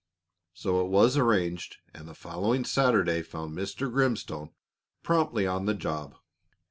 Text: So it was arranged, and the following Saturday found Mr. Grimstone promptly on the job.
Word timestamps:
So 0.55 0.83
it 0.83 0.89
was 0.89 1.15
arranged, 1.15 1.77
and 1.93 2.07
the 2.07 2.15
following 2.15 2.65
Saturday 2.65 3.21
found 3.21 3.55
Mr. 3.55 3.91
Grimstone 3.93 4.49
promptly 5.03 5.45
on 5.45 5.67
the 5.67 5.75
job. 5.75 6.15